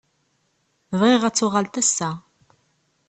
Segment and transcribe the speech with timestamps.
[0.99, 2.09] Bɣiɣ ad tuɣaleḍ ass-a.